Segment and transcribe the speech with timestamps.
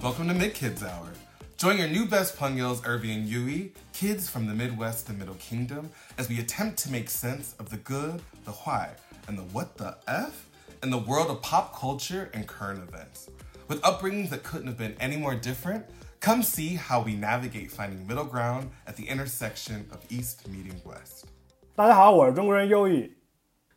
[0.00, 1.08] Welcome to Mid Kids Hour.
[1.56, 5.90] Join your new best Pungyals, Ervie and yooE, kids from the Midwest and Middle Kingdom,
[6.18, 8.92] as we attempt to make sense of the good, the why,
[9.26, 10.48] and the what the F
[10.84, 13.28] in the world of pop culture and current events.
[13.66, 15.84] With upbringings that couldn't have been any more different,
[16.20, 21.26] come see how we navigate finding middle ground at the intersection of East meeting West.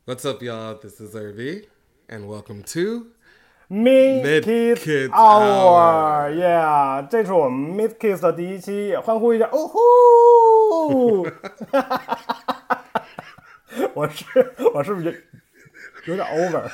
[0.06, 0.76] what's up, y'all?
[0.76, 1.66] This is Ervie,
[2.09, 3.08] and welcome to
[3.71, 11.25] Mid Kids Hour，Yeah，这是我们 Mid Kids 的第一期，欢呼一下，哦吼！
[13.94, 14.25] 我是
[14.73, 15.23] 我是不是
[16.05, 16.63] 有点 over？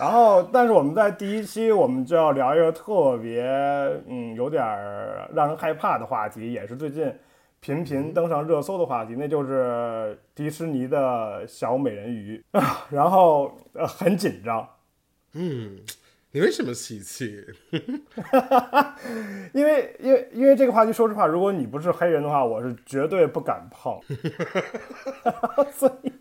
[0.00, 3.44] 然后，但是我们在第一期我们就要聊一个特别
[4.08, 7.14] 嗯有点儿让人害怕的话题，也是最近
[7.60, 12.86] 频频登上热搜的话题，那就是迪士尼的小美人鱼啊。
[12.90, 14.68] 然后呃很紧张，
[15.34, 15.78] 嗯，
[16.32, 17.44] 你为什么喜气？
[19.54, 23.98] 因为因为因为这个话题，说实话，如果你不是黑人的话，我是绝对不敢碰。
[25.72, 26.12] 所以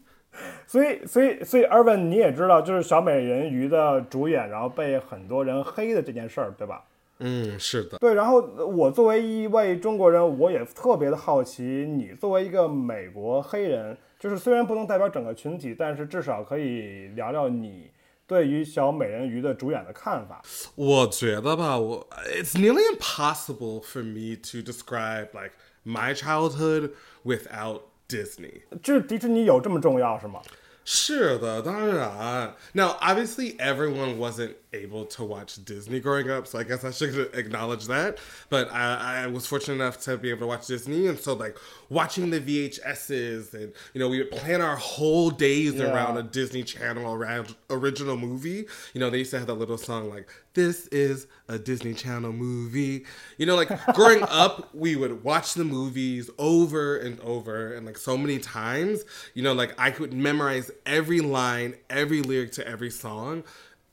[0.65, 6.83] 所以所以所以，Erwin 你也知道，就是小美人鱼的主演，然后被很多人黑的这件事儿，对吧？
[7.19, 7.97] 嗯，是的。
[7.97, 17.91] 对，然后我作为一位中国人，我也特别的好奇，你作为一个美国黑人，就是虽然不能代表整个群体，但是至少可以聊聊你
[18.28, 20.42] 对于小美人鱼的主演的看法。
[20.74, 25.52] 我觉得吧，我 it's nearly impossible for me to describe like
[25.84, 26.90] my childhood
[27.24, 28.62] without Disney.
[28.82, 30.40] 就是迪士尼有这么重要是吗？
[30.86, 32.54] 是的，当然。
[32.72, 37.85] Now, obviously, everyone wasn't able to watch Disney growing up, so I guess I should acknowledge
[37.87, 38.17] that.
[38.49, 41.57] But I, I was fortunate enough to be able to watch Disney, and so like
[41.89, 45.91] watching the VHSs, and you know, we would plan our whole days Yeah.
[45.93, 48.65] around a Disney Channel around original movie.
[48.93, 52.31] You know, they used to have that little song like "This is a Disney Channel
[52.33, 53.05] movie."
[53.37, 57.97] You know, like growing up, we would watch the movies over and over, and like
[57.97, 59.03] so many times.
[59.33, 63.43] You know, like I could memorize every line, every lyric to every song.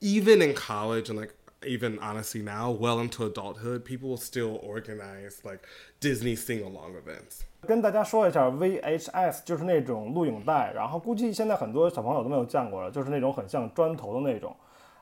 [0.00, 1.34] Even in college, and like
[1.66, 5.60] even honestly now, well into adulthood, people will still organize like
[6.00, 7.40] Disney sing along events.
[7.66, 14.54] 跟大家说一下，VHS 就是那种录影带，然后估计现在很多小朋友都没有见过了，就是那种很像砖头的那种，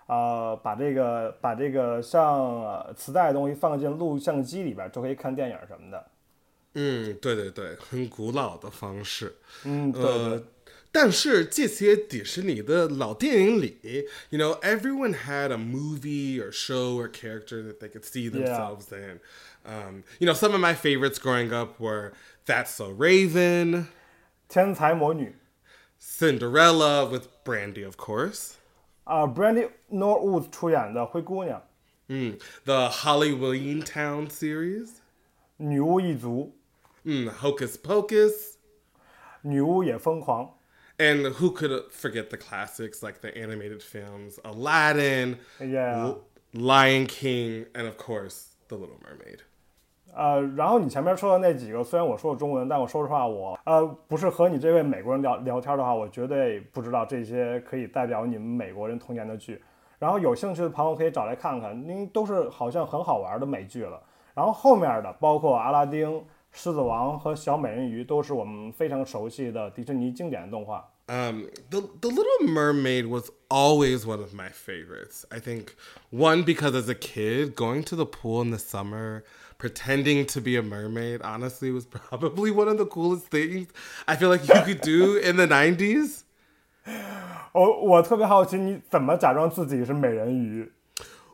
[0.07, 6.07] 呃，把这个把这个像呃磁带的东西放进录像机里边，就可以看电影什么的。
[6.77, 9.35] 嗯，对对对，很古老的方式。
[9.65, 10.45] 嗯，对呃对，
[10.94, 19.20] 但是这些迪士尼的老电影里，you know, everyone had a movie or show or character that they could see themselves in.
[19.64, 22.14] Um, you know, some of my favorites growing up were
[22.46, 23.88] That's So Raven,
[24.48, 25.36] 天才魔女
[26.00, 28.54] Cinderella with Brandy, of course.
[29.04, 31.62] 啊、b r a n d y Norwood 出演的灰姑娘、
[32.08, 34.90] Mm, the Hollywood Town series.
[35.58, 36.56] 女巫一族、
[37.04, 38.56] Mm, Hocus Pocus.
[39.42, 40.58] 女巫也疯狂。
[40.97, 46.15] And who could forget the classics like the animated films Aladdin, Yeah.
[46.53, 49.41] Lion King, and of course, The Little Mermaid.
[50.15, 59.61] 呃，然后你前面说的那几个，虽然我说的中文，但我说实话，我呃不是和你这位美国人聊聊天的话，我绝对不知道这些可以代表你们美国人童年的剧。
[59.99, 64.01] 然后有兴趣的朋友可以找来看看，因为都是好像很好玩的美剧了。
[64.35, 70.94] 然后后面的包括阿拉丁、狮子王和小美人鱼，都是我们非常熟悉的迪士尼经典动画。
[71.08, 75.26] Um, the The Little Mermaid was always one of my favorites.
[75.32, 75.76] I think
[76.12, 79.24] one because as a kid, going to the pool in the summer,
[79.58, 83.70] pretending to be a mermaid, honestly, was probably one of the coolest things
[84.06, 86.22] I feel like you could do in the '90s.
[87.54, 90.72] 我我特别好奇你怎么假装自己是美人鱼。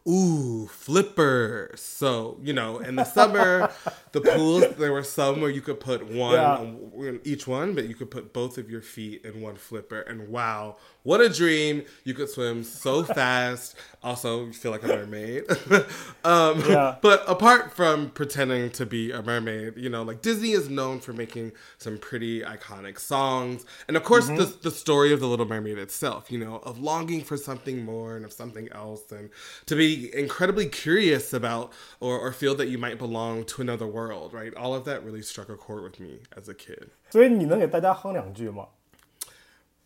[0.08, 1.80] Ooh, flippers.
[1.80, 3.70] So, you know, in the summer,
[4.12, 6.56] the pools, there were some where you could put one Yeah.
[6.56, 10.00] on each one, but you could put both of your feet in one flipper.
[10.00, 11.84] And wow, what a dream.
[12.04, 13.74] You could swim so fast.
[14.02, 15.44] Also, you feel like a mermaid.
[16.24, 16.96] um, Yeah.
[17.02, 21.12] But apart from pretending to be a mermaid, you know, like Disney is known for
[21.12, 23.64] making some pretty iconic songs.
[23.88, 27.22] And of course, the, the story of The Little Mermaid itself, you know, of longing
[27.22, 29.30] for something more and of something else, and
[29.66, 34.33] to be incredibly curious about or, or feel that you might belong to another world,
[34.33, 34.53] right?
[34.55, 36.91] All of that really struck a chord with me as a kid.
[37.09, 38.67] 所以你能给大家哼两句吗？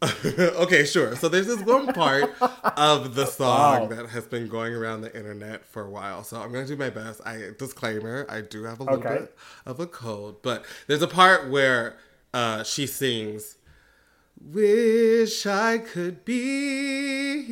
[0.02, 1.14] okay, sure.
[1.16, 2.34] So there's this one part
[2.78, 3.96] of the song Wow.
[3.96, 6.24] that has been going around the internet for a while.
[6.24, 7.20] So I'm gonna do my best.
[7.26, 9.20] I disclaimer, I do have a little Okay.
[9.22, 9.36] bit
[9.66, 11.98] of a cold, but there's a part where
[12.34, 13.56] uh, she sings,
[14.41, 17.51] "Wish I could be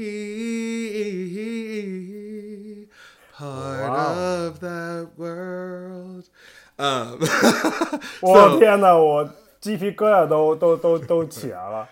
[3.37, 4.15] part Wow.
[4.47, 6.25] of that world.
[6.77, 7.19] Um,
[8.23, 9.29] 我天哪，我
[9.61, 11.89] 鸡皮疙瘩都都都都起来了。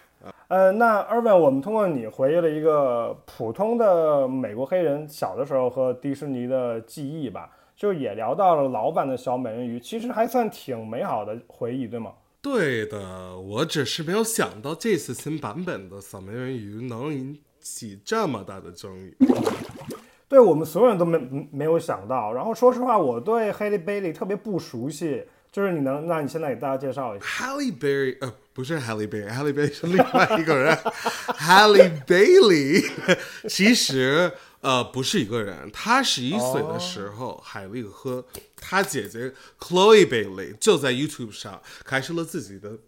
[0.48, 12.12] 呃，那 Irvin，我们通过你回忆了一个普通的美国黑人小的时候和迪士尼的记忆吧，就也聊到了老版的小美人鱼，其实还算挺美好的回忆，对吗？
[12.42, 19.14] 对的，我只是没有想到这次新版本的小美人鱼能引起这么大的争议。
[20.26, 22.32] 对我们所有人都没没有想到。
[22.32, 27.26] 然后说实话，我对 Haley Bailey 特别不熟悉，就是你能，那你现在给大家介绍一下。
[27.26, 30.74] Halle Bailey 呃，不是 Halle Bailey，Halle Bailey 是另外一个人，
[31.36, 38.24] Halle Bailey 其实呃不是一个人，他十一岁的时候，海莉和
[38.56, 42.78] 他姐姐 Chloe Bailey 就在 YouTube 上开设了自己的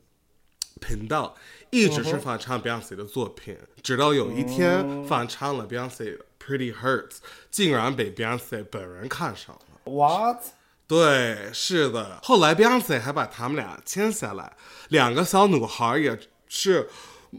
[0.81, 1.37] 频道，
[1.71, 7.17] 一直是翻唱 Beyonce 的作品，直到有一天翻唱了 Beyonce Pretty Hurts，
[7.51, 9.91] 竟然被 Beyonce 本人看上了。
[9.91, 10.43] What？
[10.87, 12.19] 对，是的。
[12.23, 14.57] 后来 Beyonce 还把他们俩签下来，
[14.89, 16.19] 两个小女孩也
[16.49, 16.91] 是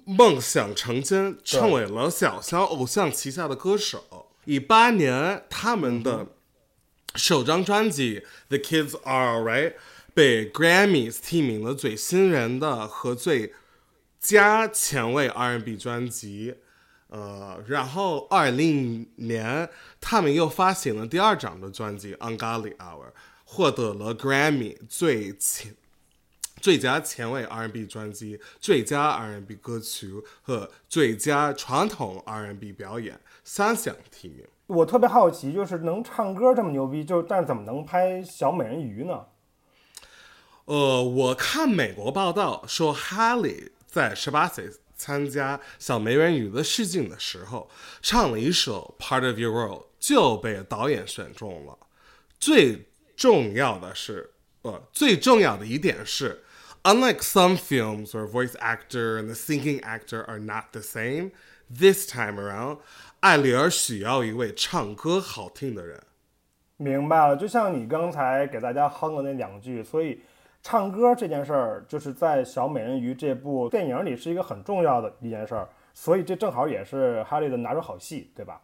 [0.06, 4.32] 梦想成真，成为了小小偶像旗下的歌手。
[4.46, 6.28] 一八年，他们的
[7.16, 8.20] 首张专辑
[8.50, 9.72] 《The Kids Are Alright》
[10.14, 13.54] 被 Grammys 提名了最新人的和最
[14.20, 16.56] 佳前卫 R&B 专辑。
[17.08, 19.70] 呃，然后二零年
[20.02, 23.06] 他们又发行了第二张的专辑《u n g o l y Hour》，
[23.46, 25.76] 获得了 Grammy 最前
[26.64, 34.48] 最佳前卫 R&B 专辑、最佳 R&B 歌曲和最佳传统 R&B 表演三项提名。
[34.68, 39.26] 我特别好奇，就是能唱歌这么牛逼，就但怎么能拍小美人鱼呢？
[40.64, 47.70] 呃，我看美国报道说，哈利在十八岁参加小美人鱼的试镜的时候，
[48.02, 51.78] 唱了一首《Part of Your World》，就被导演选中了。
[52.40, 52.88] 最
[53.18, 54.32] 重要的是，
[54.62, 56.42] 呃，最重要的一点是
[56.84, 61.32] ，unlike some films where voice actor and the singing actor are not the same,
[61.70, 62.80] this time around，
[63.22, 66.02] 艾丽儿需要一位唱歌好听的人。
[66.78, 70.22] 明白了，就像你刚才给大家哼的那两句，所以
[70.62, 78.62] 唱歌这件事儿，就是在《小美人鱼》这部电影里是一个很重要的一件事儿，所以这正好也是哈利的拿手好戏，对吧？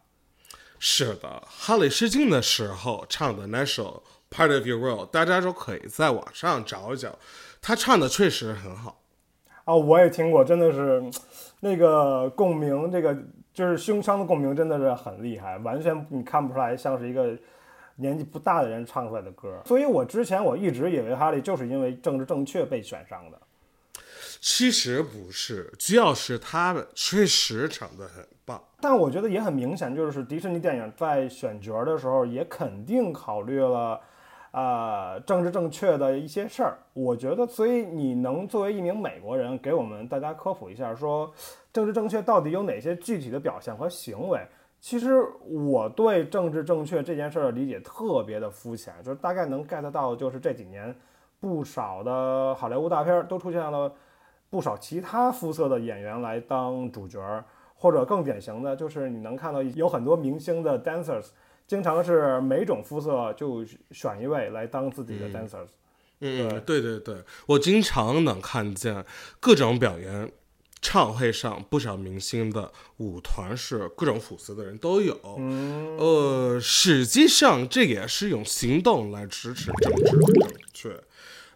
[0.78, 4.02] 是的，哈利试镜的时候唱的那首
[4.34, 7.18] 《Part of Your World》，大家都可以在网上找一找，
[7.60, 9.00] 他唱的确实很好。
[9.64, 11.02] 啊，我也听过，真的是
[11.60, 13.16] 那个共鸣，这个
[13.52, 17.36] 就是胸腔的共鸣，真的是很厉害，完全你看不出来像是一个
[17.96, 19.60] 年纪不大的人唱出来的歌。
[19.66, 23.38] 所以我之前我一直以为哈利就是因为政治正确被选上的。
[24.40, 28.64] 其实不是，主要是他们确实唱得很棒。
[28.80, 34.00] 但我觉得也很明显，就是迪士尼电影在选角的时候也肯定考虑了，
[34.52, 36.78] 呃，政治正确的一些事儿。
[36.92, 41.32] 我觉得，所以你能作为一名美国人，给我们大家科普一下，说
[41.72, 44.40] 政治正确到底有哪些具体的表现和行为？
[44.80, 50.94] 其实我对政治正确这件事儿的理解特别的肤浅，就是大概能 get 到，就是这几年
[51.38, 53.92] 不少的好莱坞大片儿都出现了
[54.48, 57.44] 不少其他肤色的演员来当主角儿。
[57.82, 61.28] 或者更典型的就是你能看到有很多明星的 dancers，
[61.70, 65.68] 经常是每种肤色就选一位来当自己的 dancers。
[66.18, 69.06] 嗯，对对对，我经常能看见
[69.38, 70.32] 各种表演
[70.82, 75.14] 唱会上不少明星的舞团是各种肤色的人都有。
[75.96, 81.00] 呃，实际上这也是用行动来支持政治的正确。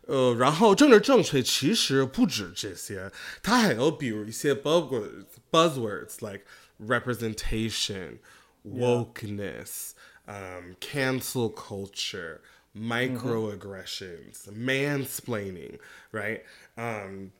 [0.06, 3.10] 呃，然后政治正确其实不止这些，
[3.42, 6.44] 它还有比如一些 buzzwords buzzwords like
[6.78, 8.18] representation,
[8.65, 9.93] wokeness,
[10.27, 12.41] um, cancel culture,
[12.75, 15.79] microaggressions, mansplaining,
[16.11, 16.43] right?
[16.77, 17.31] Um,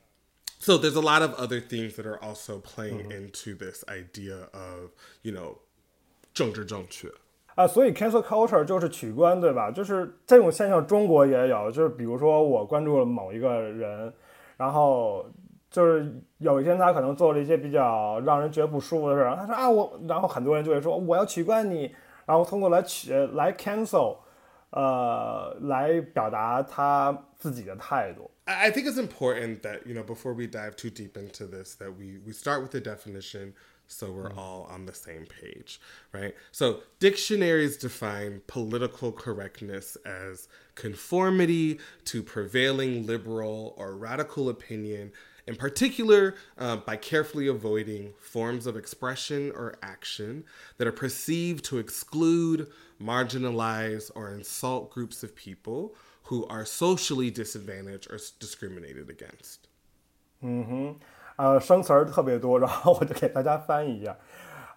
[0.58, 4.90] so there's a lot of other things that are also playing into this idea of,
[5.22, 5.58] you know,
[6.34, 7.08] 政治正确。
[7.56, 9.70] 啊，所以 cancel culture 就是取关，对吧？
[9.70, 11.70] 就是这种现象，中国也有。
[11.70, 14.12] 就是比如说，我关注了某一个人，
[14.56, 15.30] 然后
[15.74, 21.94] 就是有一天他可能做了一些比较让人觉得不舒服的事儿，他说啊我，然后很多人就会说我要取关你，
[22.26, 24.18] 然后通过来取来 cancel，
[24.70, 28.30] 呃，来表达他自己的态度。
[28.46, 31.76] I I think it's important that, you know, before we dive too deep into this,
[31.76, 33.52] that we, we start with the definition
[33.86, 35.80] so we're all on the same page,
[36.12, 36.34] right?
[36.52, 40.46] So, dictionaries define political correctness as
[40.76, 45.10] conformity to prevailing liberal or radical opinion
[45.46, 50.44] in particular uh, by carefully avoiding forms of expression or action
[50.78, 52.68] that are perceived to exclude,
[53.02, 59.68] marginalize, or insult groups of people who are socially disadvantaged or discriminated against.
[60.42, 60.96] 嗯哼，
[61.36, 64.16] 呃，生词儿特别多，然后我就给大家翻译一下。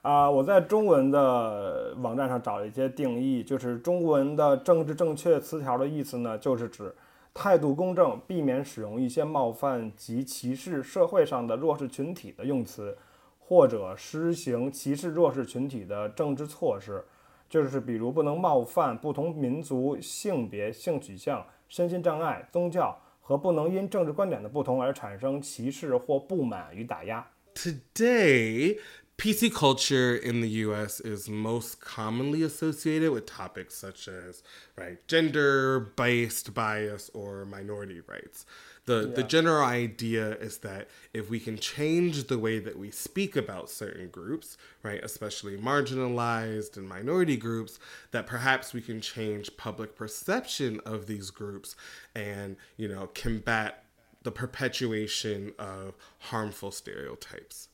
[0.02, 6.94] 啊，我在中文的网站上找了一些定义，就是中文的政治正确词条的意思呢，就是指
[7.33, 12.97] 态度公正，避免使用一些冒犯及歧视社会上的弱势群体的用词，
[13.39, 17.05] 或者施行歧视弱势群体的政治措施，
[17.49, 27.25] 就是比如不能冒犯不同民族、性别、性取向、身心障碍、宗教和不能因政治观点的不同而产生歧视或不满与打压。
[27.55, 28.79] Today.
[29.19, 34.45] PC culture in the US is most commonly associated with topics such as
[34.77, 38.47] right gender based bias or minority rights.
[38.85, 39.15] The yeah.
[39.17, 43.71] the general idea is that if we can change the way that we speak about
[43.71, 47.81] certain groups, right, especially marginalized and minority groups,
[48.13, 51.75] that perhaps we can change public perception of these groups
[52.15, 53.83] and, you know, combat
[54.23, 57.68] the perpetuation of harmful stereotypes.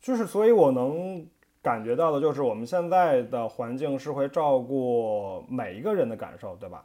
[0.00, 1.26] 就是，所以我能
[1.62, 6.84] 感觉到的，就是我们现在的环境是会照顾每一个人的感受，对吧？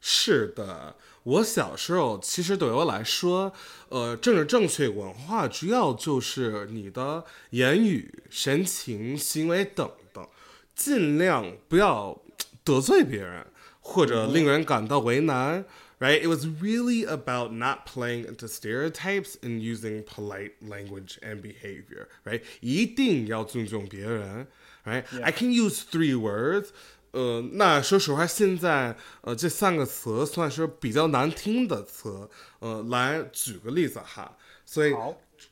[0.00, 3.52] 是的，我小时候其实对我来说，
[3.88, 10.26] 呃，政治正确文化主要就是你的言语、神情、行为等等，
[10.74, 12.16] 尽量不要
[12.64, 13.44] 得罪别人，
[13.80, 15.64] 或者令人感到为难。
[15.99, 16.21] right?
[16.21, 22.41] It was really about not playing into stereotypes and using polite language and behavior, right?
[22.61, 24.47] 一定要尊重别人,
[24.83, 25.03] right?
[25.11, 25.23] Yeah.
[25.23, 26.69] I can use three words.
[27.11, 32.27] 呃，那说实话，现在呃这三个词算是比较难听的词。
[32.59, 34.35] 呃，来举个例子哈，
[34.65, 34.95] 所以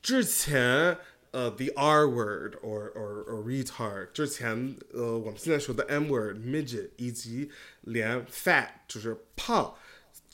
[0.01, 0.97] 之前
[1.29, 9.75] 呃 the R word or or or retard 之前呃我们现在说的 M word midget 以及连 fat 就是胖。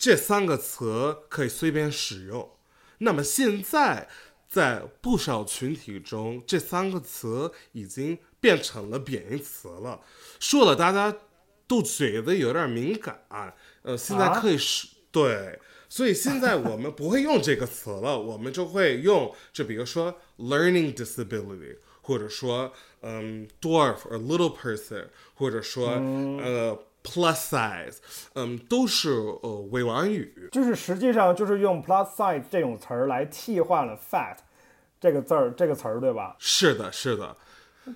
[0.02, 2.50] 这三个词可以随便使用。
[2.98, 4.08] 那么现在，
[4.48, 10.00] 在不少群体中，这三个词已经变成了贬义词了。
[10.40, 11.16] 说了，大家
[11.68, 13.22] 都觉得有点敏感。
[13.82, 25.06] 呃，现在可以是，对，所以现在我们不会用这个词了，我们就会用，就比如说 learning disability，或者说嗯 dwarf or little person，
[25.36, 26.76] 或者说呃。
[27.04, 27.96] Plus size，
[28.34, 29.10] 嗯，都是
[29.42, 34.36] 呃委婉语，就是实际上就是用 plus size 这种词儿来替换了 fat
[35.00, 36.36] 这个字儿这个词儿，对吧？
[36.38, 37.36] 是的，是的。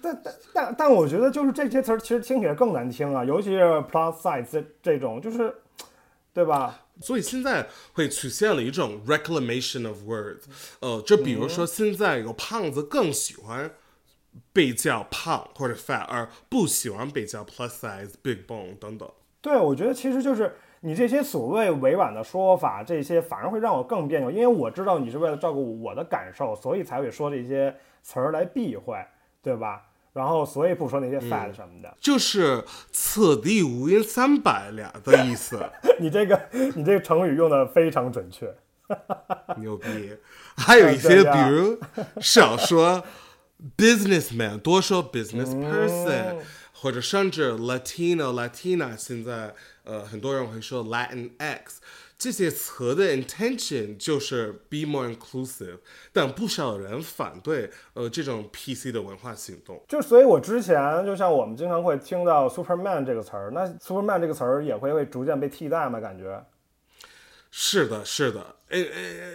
[0.02, 5.54] 但但但但我觉得就是这些词儿其实听起来更难听啊，尤其是 plus size 这这种，就是
[6.34, 6.80] 对吧？
[7.00, 10.40] 所以现在会出现了一种 reclamation of words，
[10.80, 13.70] 呃，就比如说现在有胖子更喜欢。
[14.52, 19.08] 被叫胖或者 fat，而不喜欢被叫 plus size、big bone 等等。
[19.40, 28.96] 对，我觉得其实就是你这些所谓委婉的说法，这些反而会让我更别扭，因为我知道你是为了照顾我的感受，所以才会说这些词儿来避讳，
[29.42, 29.82] 对吧？
[30.12, 35.60] 然后所以不说那些 fat 什么的，就是此地无银三百两的意思。
[36.00, 36.40] 你这个
[36.74, 38.52] 你这个成语用的非常准确，
[39.58, 40.16] 牛逼。
[40.56, 41.78] 还有一些，比如
[42.20, 43.04] 少说。
[43.76, 46.38] Businessman 多说 business person，、嗯、
[46.72, 51.80] 或者甚至 Latino Latina，现在呃很多人会说 Latin X。
[52.18, 55.80] 这些词的 intention 就是 be more inclusive，
[56.14, 59.84] 但不少人反对呃这种 PC 的文化行动。
[59.86, 66.00] 就所以，我之前就像我们经常会听到 Superman 这个词儿，那 Superman 这个词儿也会会逐渐被替代吗？
[66.00, 66.42] 感觉？
[67.50, 68.56] 是的，是的。
[68.71, 68.85] In,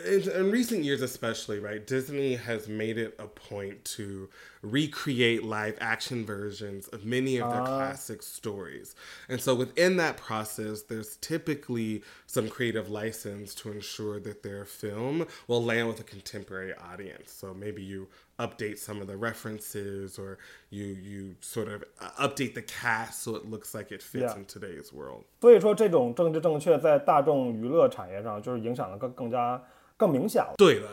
[0.07, 4.31] in, in, recent years, especially, right, Disney has made it a point to
[4.63, 7.67] recreate live action versions of many of their uh.
[7.67, 8.95] classic stories.
[9.29, 15.27] And so within that process, there's typically some creative license to ensure that their film
[15.47, 17.31] will land with a contemporary audience.
[17.31, 20.37] So maybe you update some of the references or
[20.69, 24.37] you you sort of uh, update the cast so it looks like it fits yeah.
[24.37, 25.25] in today's world.
[25.41, 29.63] 所以说，这种政治正确在大众娱乐产业上就是影响的更 更加
[29.97, 30.55] 更明显了。
[30.57, 30.87] 对的，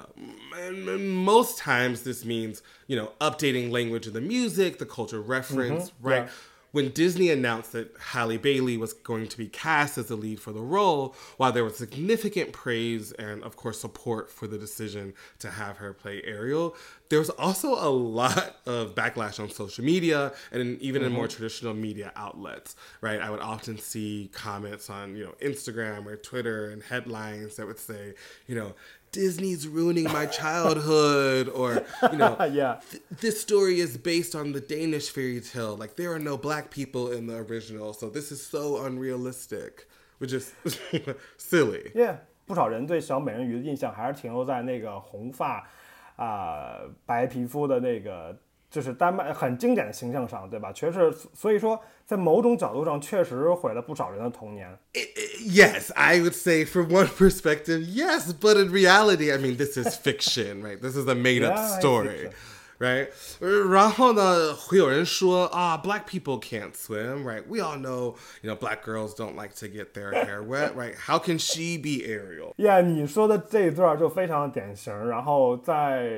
[0.98, 6.08] most times this means you know updating language of the music, the culture reference, mm-hmm.
[6.08, 6.30] right?
[6.71, 10.53] When Disney announced that Halle Bailey was going to be cast as the lead for
[10.53, 15.51] the role, while there was significant praise and, of course, support for the decision to
[15.51, 16.77] have her play Ariel,
[17.09, 21.11] there was also a lot of backlash on social media and even mm-hmm.
[21.11, 23.21] in more traditional media outlets, right?
[23.21, 27.79] I would often see comments on, you know, Instagram or Twitter and headlines that would
[27.79, 28.15] say,
[28.47, 28.75] you know,
[29.12, 32.80] Disney's ruining my childhood, or you know, yeah.
[32.90, 35.78] th- this story is based on the Danish fairy tale.
[35.78, 39.88] Like there are no black people in the original, so this is so unrealistic,
[40.18, 40.52] which is
[41.38, 41.92] silly.
[41.94, 45.70] Yeah，不少人对小美人鱼的印象还是停留在那个红发，
[46.16, 48.36] 啊、白皮肤的那个，
[48.71, 50.71] 就是丹麦很经典的形象上，对吧？
[50.73, 54.69] 确实，所以说在某种角度上确实毁了不少人的童年。
[54.95, 59.77] I- I- Yes, I would say from one perspective, yes, but in reality, I mean, this
[59.79, 60.81] is fiction, right?
[60.81, 62.31] This is a made up Yeah, it's story,
[62.79, 63.09] right?
[63.71, 67.43] 然后呢，会有人说啊，black people can't swim, right?
[67.49, 70.95] We all know, you know, black girls don't like to get their hair wet, right?
[71.07, 72.53] How can she be Ariel?
[72.57, 75.09] 呀你说的这一段就非常典型。
[75.09, 76.11] 然后在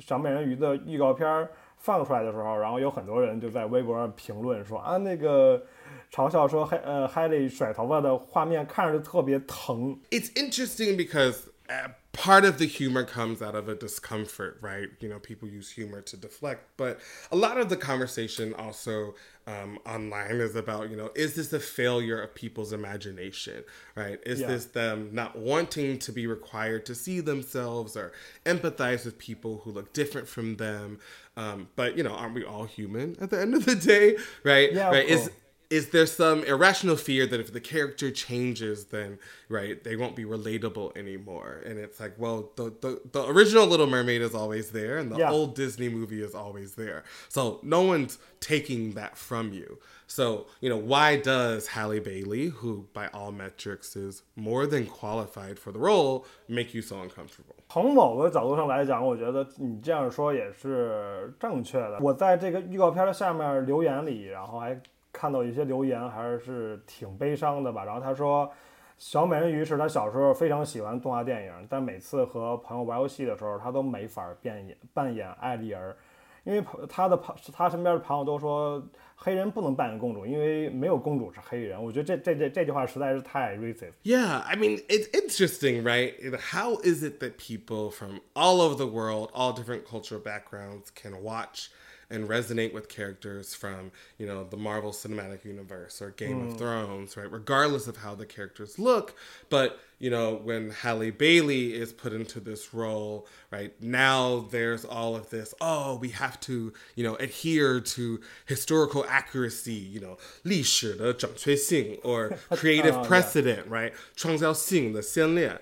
[0.00, 1.50] 小美人鱼的预告片儿
[1.83, 5.65] 放出来的时候，然后有很多人就在微博上评论说啊，那个
[6.11, 9.99] 嘲笑说海呃海里甩头发的画面看着就特别疼。
[10.09, 14.89] It's interesting because uh, part of the humor comes out of a discomfort, right?
[14.99, 16.97] You know, people use humor to deflect, but
[17.31, 19.13] a lot of the conversation also
[19.45, 23.63] um, online is about, you know, is this a failure of people's imagination,
[23.95, 24.19] right?
[24.25, 24.47] Is Yeah.
[24.47, 28.11] this them not wanting to be required to see themselves or
[28.45, 30.99] empathize with people who look different from them?
[31.36, 34.72] Um, but, you know, aren't we all human at the end of the day, right?
[34.72, 35.06] Yeah, right?
[35.06, 35.32] Is course
[35.69, 40.25] is there some irrational fear that if the character changes then right they won't be
[40.25, 44.97] relatable anymore and it's like well the the, the original little mermaid is always there
[44.97, 45.31] and the Yeah.
[45.31, 50.69] old disney movie is always there so no one's taking that from you so you
[50.71, 55.77] know why does halle bailey who by all metrics is more than qualified for the
[55.77, 61.99] role make you so uncomfortable 从某个角度上来讲，我觉得你这样说也是正确的。
[62.01, 64.81] 我在这个预告片的下面留言里，然后还
[65.14, 67.84] 看到一些留言，还是挺悲伤的吧。
[67.84, 68.52] 然后他说，
[68.98, 75.96] 小美人鱼是他小时候非常喜欢动画电影，但每次和朋友玩游戏的时候，他都没法扮演扮演艾丽儿，
[76.42, 78.82] 因为朋他的朋他身边的朋友都说
[79.16, 81.82] 黑人不能扮演公主，因为没有公主是黑人。
[81.82, 83.92] 我觉得这这这这句话实在是太 racist。
[84.02, 86.12] Yeah, I mean, it's interesting, right?
[86.52, 91.22] How is it that people from all over the world, all different cultural backgrounds, can
[91.22, 91.70] watch
[92.13, 97.15] and resonate with characters from, you know, the Marvel Cinematic Universe or Game of Thrones,
[97.15, 97.31] right?
[97.31, 99.13] Regardless of how the characters look.
[99.49, 105.15] But, you know, when Halle Bailey is put into this role, right, now there's all
[105.15, 111.99] of this, oh, we have to, you know, adhere to historical accuracy, you know, 历史的准确性
[112.03, 113.07] or creative Oh, yeah.
[113.07, 113.93] precedent, right?
[114.15, 115.61] 创造性的先烈.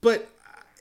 [0.00, 0.22] But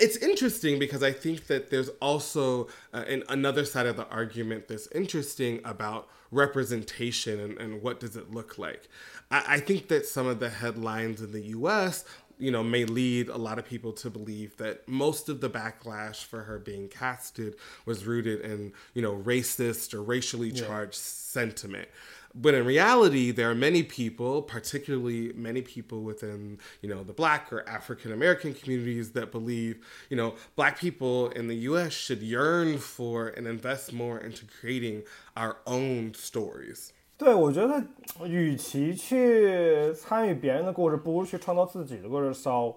[0.03, 4.67] it's interesting because I think that there's also uh, an, another side of the argument
[4.67, 8.89] that's interesting about representation and, and what does it look like.
[9.31, 12.05] I, I think that some of the headlines in the US
[12.39, 16.25] you know may lead a lot of people to believe that most of the backlash
[16.25, 17.55] for her being casted
[17.87, 21.89] was rooted in you know racist or racially charged sentiment
[22.34, 27.52] but in reality there are many people particularly many people within you know the black
[27.52, 32.78] or african american communities that believe you know black people in the us should yearn
[32.78, 35.04] for and invest more into creating
[35.36, 37.84] our own stories 对，我觉得
[38.28, 42.32] 与其去参与别人的故事，不如去创造自己的故事。
[42.32, 42.76] So,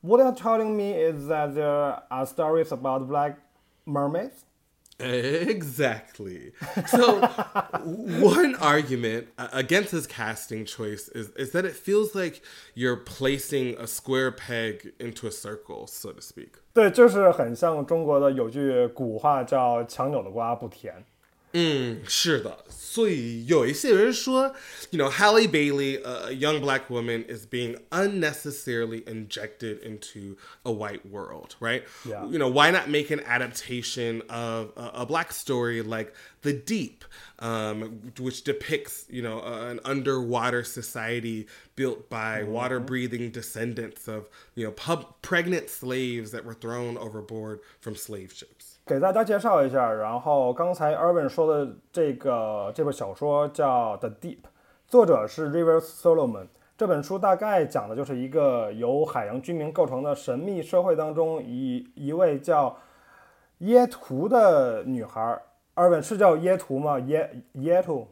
[0.00, 3.36] what you're telling me is that there are stories about black
[3.86, 4.42] mermaids.
[4.98, 6.52] Exactly.
[6.86, 7.20] So,
[7.82, 12.40] one argument uh, against this casting choice is, is that it feels like
[12.74, 16.58] you're placing a square peg into a circle, so to speak.
[16.72, 21.04] 对，就是很像中国的有句古话叫“强扭的瓜不甜
[21.54, 24.54] 嗯，是的，所以有一些人说，
[24.90, 31.04] you know, Halle Bailey, a a young black woman, is being unnecessarily injected into a white
[31.04, 31.82] world, right?
[32.06, 32.24] Yeah.
[32.24, 37.04] You know, why not make an adaptation of a, a black story like The Deep,
[37.38, 41.46] um, which depicts, you know, a- an underwater society
[41.76, 47.94] built by water-breathing descendants of, you know, pub- pregnant slaves that were thrown overboard from
[47.94, 48.75] slave ships.
[48.87, 54.35] 给大家介绍一下，然后刚才 Erwin 说的这个这本小说叫《The Deep》，
[54.87, 56.47] 作者是 River Solomon。
[56.77, 62.77] 这本书大概讲的就是一个由海洋居民构成的神秘社会当中一一位叫
[63.57, 65.41] 耶图的女孩。
[65.75, 66.97] Erwin 是叫耶图吗？
[66.99, 68.07] 耶耶图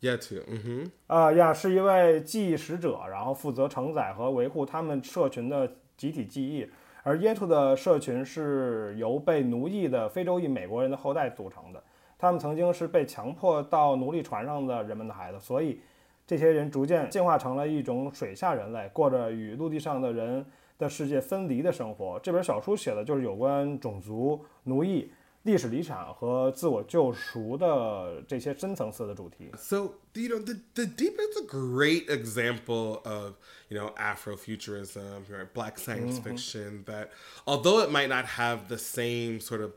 [0.00, 0.42] Yeah, too.
[0.52, 0.90] Mm-hmm.
[1.06, 6.68] 啊呀，是一位记忆使者，然后负责承载和维护他们社群的集体记忆。
[7.06, 11.80] 而耶图的社群是由被奴役的非洲裔美国人的后代组成的，
[12.18, 15.80] 他们曾经是被强迫到奴隶船上的人们的孩子，所以
[16.26, 20.44] 这些人逐渐进化成了一种水下人类，过着与陆地上的人
[20.78, 22.18] 的世界分离的生活。
[22.18, 25.08] 这本小书写的就是有关种族、奴役、
[25.45, 29.49] 历史遗产和自我救赎的这些深层次的主题。
[29.57, 33.33] So you know, the the deep is a great example of
[33.69, 35.51] you know Afrofuturism, right?
[35.53, 36.83] Black science fiction.
[36.85, 37.09] That
[37.45, 39.73] although it might not have the same sort of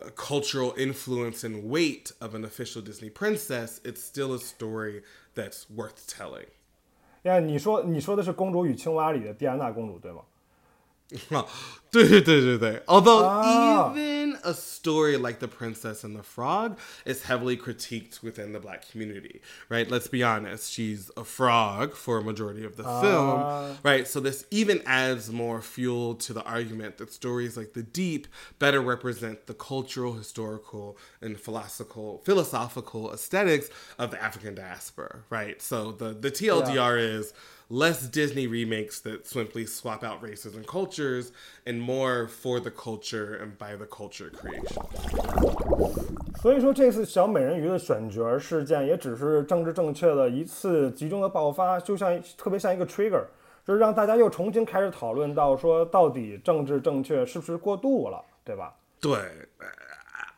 [0.00, 5.02] uh, cultural influence and weight of an official Disney princess, it's still a story
[5.34, 6.46] that's worth telling.
[7.24, 10.22] 呀，你说你说的是《公主与青蛙》里的蒂安娜公主对吗？
[12.87, 18.59] Although even a story like The Princess and the Frog is heavily critiqued within the
[18.59, 19.89] black community, right?
[19.89, 23.01] Let's be honest, she's a frog for a majority of the ah.
[23.01, 24.07] film, right?
[24.07, 28.27] So this even adds more fuel to the argument that stories like The Deep
[28.59, 35.61] better represent the cultural, historical, and philosophical philosophical aesthetics of the African diaspora, right?
[35.61, 37.33] So the the TLDR is
[37.68, 41.30] less Disney remakes that simply swap out races and cultures,
[41.64, 44.82] and more for the culture and by the culture creation.
[46.42, 53.24] 所以说，这次小美人鱼的选角事件也只是政治正确的一次集中的爆发，就像特别像一个 trigger，
[53.64, 58.74] 就是让大家又重新开始讨论到说，到底政治正确是不是过度了，对吧？
[59.00, 59.16] 对.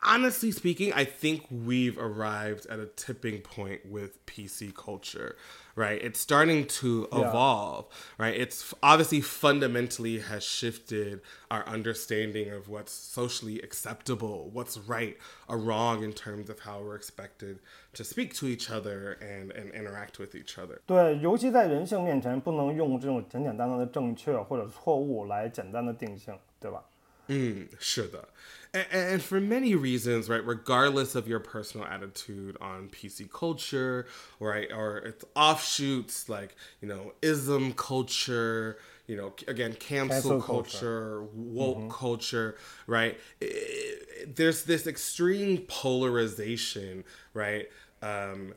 [0.07, 5.37] Honestly speaking, I think we've arrived at a tipping point with PC culture,
[5.75, 6.01] right?
[6.01, 7.29] It's starting to Yeah.
[7.29, 7.85] evolve,
[8.17, 8.35] right?
[8.35, 15.17] It's obviously fundamentally has shifted our understanding of what's socially acceptable, what's right
[15.47, 17.59] or wrong in terms of how we're expected
[17.93, 20.81] to speak to each other and, and interact with each other.
[20.85, 26.83] 对，尤其在人性面前，不能用这种简简单单的正确或者错误来简单的定性，对吧？
[27.28, 28.26] Mm, sure, though.
[28.72, 34.06] And, and for many reasons, right, regardless of your personal attitude on PC culture,
[34.40, 41.20] right, or its offshoots like, you know, ism culture, you know, again, cancel, Cancel culture.
[41.20, 43.18] culture, woke culture, right?
[43.42, 47.68] I- I- there's this extreme polarization, right?
[48.02, 48.54] Um,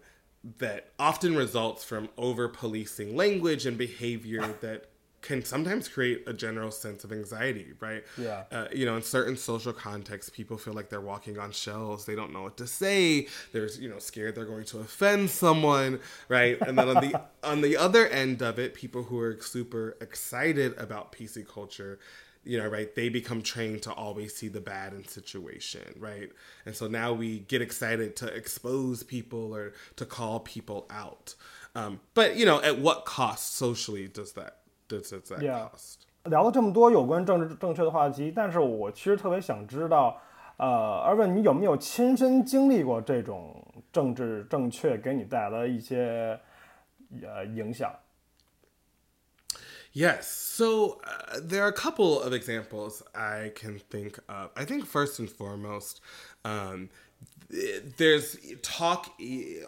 [0.57, 4.85] that often results from over policing language and behavior that
[5.21, 8.03] can sometimes create a general sense of anxiety, right?
[8.17, 8.43] Yeah.
[8.51, 12.05] Uh, you know, in certain social contexts, people feel like they're walking on shells.
[12.05, 13.27] They don't know what to say.
[13.51, 16.59] They're, you know, scared they're going to offend someone, right?
[16.61, 20.75] And then on the on the other end of it, people who are super excited
[20.77, 21.99] about PC culture,
[22.43, 22.93] you know, right?
[22.95, 26.31] They become trained to always see the bad in situation, right?
[26.65, 31.35] And so now we get excited to expose people or to call people out.
[31.75, 34.60] Um, but you know, at what cost socially does that
[34.90, 35.68] does, does that Yeah.
[35.70, 36.06] cost?
[36.24, 40.20] 聊了这么多有关政治正确的话题，但是我其实特别想知道，
[40.56, 46.40] 呃，而问你有没有亲身经历过这种政治正确给你带来的一些
[47.22, 47.94] 呃影响？
[49.92, 50.24] Yes.
[50.24, 54.50] So uh, there are a couple of examples I can think of.
[54.54, 56.00] I think first and foremost,
[56.42, 57.09] um, th-
[57.97, 59.13] there's talk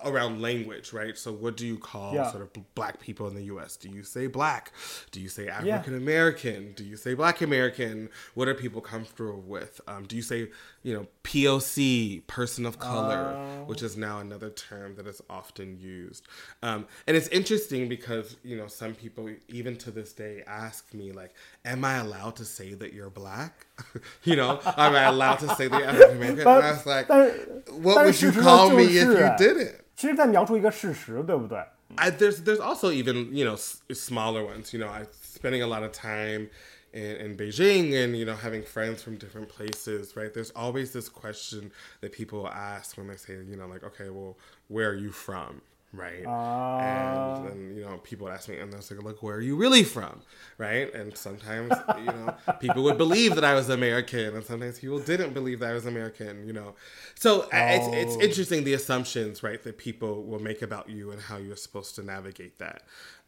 [0.03, 1.17] around language, right?
[1.17, 2.31] So what do you call Yeah.
[2.31, 3.75] sort of black people in the U.S.?
[3.75, 4.71] Do you say black?
[5.11, 6.73] Do you say African American?
[6.73, 8.09] Do you say Black American?
[8.35, 9.81] What are people comfortable with?
[9.87, 10.49] Um, do you say
[10.83, 16.25] you know POC, person of color, which is now another term that is often used?
[16.61, 21.11] Um, and it's interesting because you know some people even to this day ask me
[21.11, 21.33] like,
[21.65, 23.65] "Am I allowed to say that you're black?
[24.24, 27.06] you know, am I allowed to say that you're African American?" And I was like,
[27.08, 29.26] 但是 "What 但 would 是 uh, you 事实 call 上 me 就 if 是 you
[29.26, 31.58] 哎 didn't?" 其实在描述一个事实，对不对？
[31.96, 34.72] I, there's there's also even you know s- smaller ones.
[34.72, 36.50] You know, I spending a lot of time
[36.92, 40.14] in, in Beijing and you know having friends from different places.
[40.14, 40.32] Right?
[40.32, 44.36] There's always this question that people ask when they say you know like okay, well,
[44.68, 45.62] where are you from?
[45.93, 46.31] Right?
[46.79, 49.55] and then you know people would ask me, and they're like, look, where are you
[49.55, 50.21] really from?
[50.57, 50.91] Right?
[50.93, 55.33] And sometimes you know people would believe that I was American, and sometimes people didn't
[55.33, 56.47] believe that I was American.
[56.47, 56.75] You know,
[57.15, 58.21] so I it's it's Oh.
[58.21, 62.03] interesting the assumptions right that people will make about you and how you're supposed to
[62.03, 62.81] navigate that.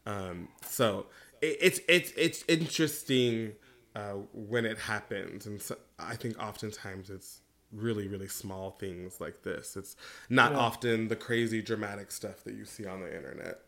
[0.04, 1.06] Um, so
[1.40, 3.52] it, it's it's it's interesting
[3.94, 7.40] uh, when it happens, and so I think oftentimes it's
[7.76, 9.76] really really small things like this.
[9.76, 9.94] It's
[10.28, 13.58] not often the crazy dramatic stuff that you see on the internet.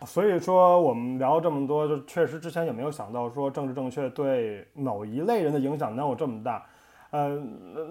[0.06, 6.66] 所以说，我们聊这么多，就确实之前也没有想到说政治正确对某一类人的影响能有这么大。
[7.10, 7.38] 呃，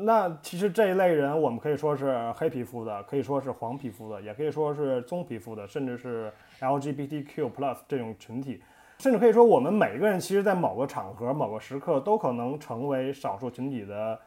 [0.02, 8.62] 那其实这一类人，我们可以说是黑皮肤的，可以说是黄皮肤的，也可以说是棕皮肤的，甚至是 LGBTQ+ plus 这种群体，
[9.00, 14.20] 甚至可以说我们每个人其实，在某个场合、某个时刻，都可能成为少数群体的，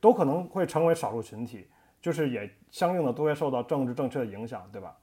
[0.00, 1.66] 都可能会成为少数群体，
[2.00, 4.96] 就是也相应的都会受到政治正确的影响，对吧？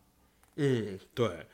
[0.55, 1.45] 嗯，对。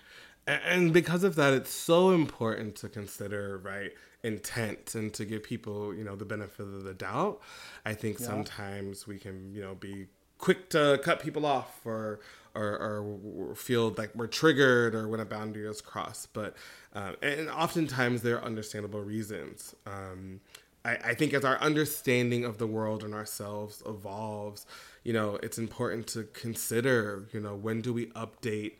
[0.45, 3.91] and because of that it's so important to consider right
[4.23, 7.39] intent and to give people you know the benefit of the doubt
[7.85, 8.25] i think yeah.
[8.25, 10.07] sometimes we can you know be
[10.39, 12.19] quick to cut people off or
[12.55, 16.55] or, or feel like we're triggered or when a boundary is crossed but
[16.95, 20.41] uh, and oftentimes there are understandable reasons um,
[20.84, 24.66] I, I think as our understanding of the world and ourselves evolves
[25.02, 28.74] you know it's important to consider you know when do we update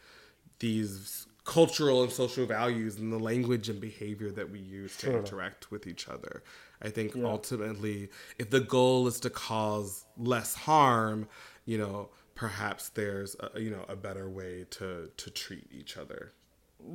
[0.59, 5.19] these cultural and social values and the language and behavior that we use to sure.
[5.19, 6.43] interact with each other.
[6.83, 7.25] I think yeah.
[7.25, 11.29] ultimately, if the goal is to cause less harm,
[11.67, 16.33] you know, perhaps there's a, you know a better way to to treat each other.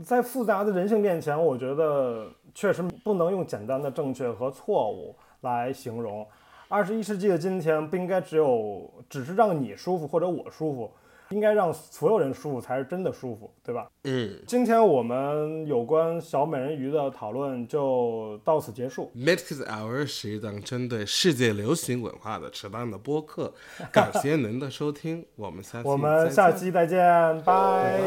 [0.04, 6.26] 在复杂的人性面前，我觉得确实不能用简单的正确和错误来形容。
[6.68, 10.92] 二十一世纪的今天，不应该只有只是让你舒服或者我舒服，
[11.30, 13.90] 应该让所有人舒服才是真的舒服，对吧？
[14.04, 14.40] 嗯。
[14.46, 19.12] 今天我们有关小美人鱼的讨论就到此结束。
[19.16, 23.52] Mix Hour 是一档针对世界流行文化的扯淡的播客，
[23.92, 28.00] 感谢您的收听，我们下期我们下期再见，拜。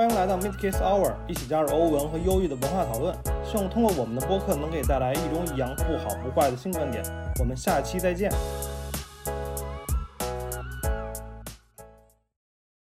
[0.00, 7.04] 欢迎来到 Midcase Hour，一起加入欧文和忧郁的文化讨论，希望通过我们的播客能给带来一种一样不好不坏的新观点。
[7.38, 8.32] 我们下期再见。